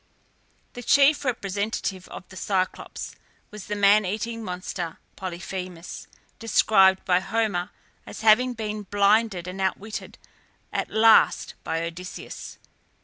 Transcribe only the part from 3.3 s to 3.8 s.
was the